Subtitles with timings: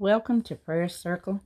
[0.00, 1.40] Welcome to Prayer Circle.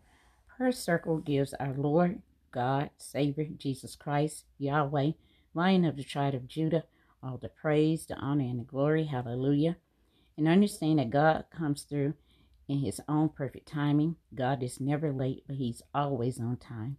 [0.56, 5.10] Prayer Circle gives our Lord, God, Savior, Jesus Christ, Yahweh,
[5.52, 6.84] Lion of the tribe of Judah,
[7.22, 9.04] all the praise, the honor, and the glory.
[9.04, 9.76] Hallelujah.
[10.38, 12.14] And understand that God comes through
[12.66, 14.16] in His own perfect timing.
[14.34, 16.96] God is never late, but He's always on time.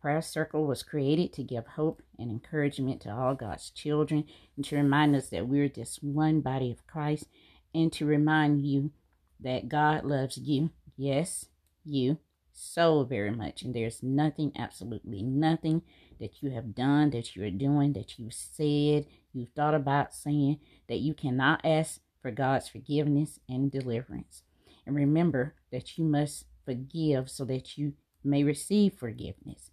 [0.00, 4.76] Prayer Circle was created to give hope and encouragement to all God's children and to
[4.76, 7.26] remind us that we're just one body of Christ
[7.74, 8.92] and to remind you
[9.40, 11.46] that God loves you Yes,
[11.84, 12.18] you
[12.52, 13.62] so very much.
[13.62, 15.82] And there's nothing, absolutely nothing
[16.20, 20.60] that you have done, that you are doing, that you said, you've thought about saying,
[20.88, 24.42] that you cannot ask for God's forgiveness and deliverance.
[24.86, 29.70] And remember that you must forgive so that you may receive forgiveness.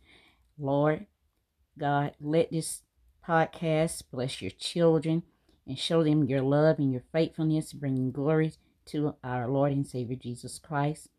[0.57, 1.05] Lord
[1.77, 2.81] God, let this
[3.26, 5.23] podcast bless your children
[5.67, 8.53] and show them your love and your faithfulness, bringing glory
[8.88, 11.09] to our Lord and Savior Jesus Christ.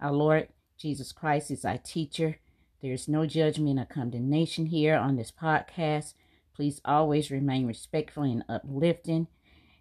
[0.00, 2.38] Our Lord Jesus Christ is our teacher.
[2.80, 6.14] There's no judgment or condemnation here on this podcast.
[6.54, 9.28] Please always remain respectful and uplifting.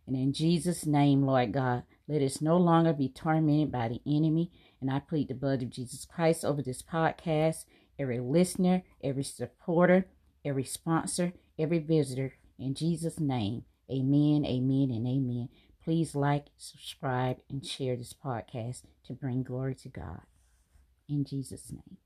[0.05, 4.51] And in Jesus' name, Lord God, let us no longer be tormented by the enemy.
[4.79, 7.65] And I plead the blood of Jesus Christ over this podcast,
[7.97, 10.05] every listener, every supporter,
[10.43, 12.33] every sponsor, every visitor.
[12.59, 15.49] In Jesus' name, amen, amen, and amen.
[15.83, 20.21] Please like, subscribe, and share this podcast to bring glory to God.
[21.09, 21.97] In Jesus' name.